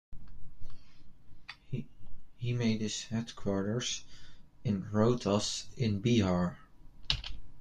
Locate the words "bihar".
6.01-6.55